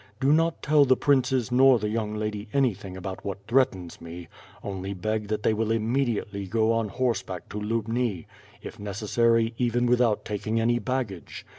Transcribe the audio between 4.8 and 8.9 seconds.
beg that they will immediately go on horseback to Lubni, if